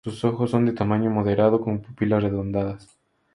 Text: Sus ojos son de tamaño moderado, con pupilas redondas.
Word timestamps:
Sus 0.03 0.25
ojos 0.25 0.49
son 0.49 0.65
de 0.65 0.73
tamaño 0.73 1.11
moderado, 1.11 1.61
con 1.61 1.79
pupilas 1.83 2.23
redondas. 2.23 2.97